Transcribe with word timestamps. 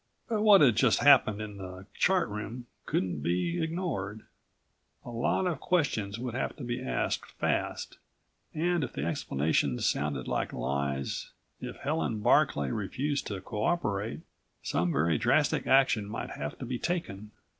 But 0.27 0.41
what 0.41 0.61
had 0.61 0.75
just 0.77 0.97
happened 1.03 1.39
in 1.43 1.57
the 1.57 1.85
Chart 1.93 2.27
Room 2.27 2.65
couldn't 2.87 3.21
be 3.21 3.61
ignored. 3.63 4.23
A 5.05 5.11
lot 5.11 5.45
of 5.45 5.59
questions 5.59 6.17
would 6.17 6.33
have 6.33 6.55
to 6.55 6.63
be 6.63 6.81
asked 6.81 7.29
fast, 7.33 7.99
and 8.51 8.83
if 8.83 8.93
the 8.93 9.05
explanations 9.05 9.85
sounded 9.87 10.27
like 10.27 10.53
lies, 10.53 11.29
if 11.59 11.75
Helen 11.77 12.19
Barclay 12.19 12.71
refused 12.71 13.27
to 13.27 13.41
cooperate, 13.41 14.21
some 14.63 14.91
very 14.91 15.19
drastic 15.19 15.67
action 15.67 16.07
might 16.09 16.31
have 16.31 16.57
to 16.57 16.65
be 16.65 16.79
taken. 16.79 17.29